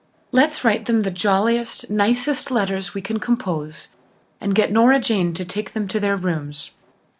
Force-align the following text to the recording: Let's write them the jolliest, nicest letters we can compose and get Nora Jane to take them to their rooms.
Let's 0.31 0.63
write 0.63 0.87
them 0.87 1.01
the 1.01 1.11
jolliest, 1.11 1.91
nicest 1.91 2.49
letters 2.49 2.95
we 2.95 3.03
can 3.03 3.19
compose 3.19 3.89
and 4.39 4.55
get 4.55 4.71
Nora 4.71 4.99
Jane 4.99 5.31
to 5.35 5.45
take 5.45 5.73
them 5.73 5.87
to 5.89 5.99
their 5.99 6.15
rooms. 6.17 6.71